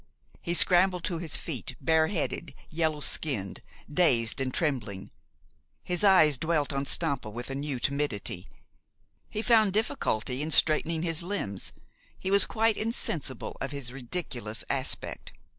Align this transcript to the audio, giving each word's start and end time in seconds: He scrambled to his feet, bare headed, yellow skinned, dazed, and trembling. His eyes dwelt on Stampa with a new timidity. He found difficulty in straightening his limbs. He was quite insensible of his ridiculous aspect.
He 0.41 0.55
scrambled 0.55 1.03
to 1.03 1.19
his 1.19 1.37
feet, 1.37 1.75
bare 1.79 2.07
headed, 2.07 2.55
yellow 2.71 3.01
skinned, 3.01 3.61
dazed, 3.87 4.41
and 4.41 4.51
trembling. 4.51 5.11
His 5.83 6.03
eyes 6.03 6.39
dwelt 6.39 6.73
on 6.73 6.85
Stampa 6.87 7.29
with 7.29 7.51
a 7.51 7.53
new 7.53 7.79
timidity. 7.79 8.47
He 9.29 9.43
found 9.43 9.73
difficulty 9.73 10.41
in 10.41 10.49
straightening 10.49 11.03
his 11.03 11.21
limbs. 11.21 11.71
He 12.17 12.31
was 12.31 12.47
quite 12.47 12.77
insensible 12.77 13.55
of 13.61 13.69
his 13.69 13.93
ridiculous 13.93 14.63
aspect. 14.71 15.33